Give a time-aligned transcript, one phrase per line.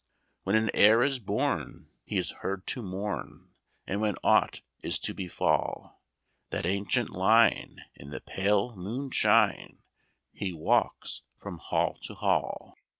[0.45, 3.51] "When an heir is born, he is heard to mourn,
[3.85, 6.01] And when aught is to befall
[6.49, 9.83] That ancient line, in the pale moonshine
[10.33, 12.73] He walks from hall to hall.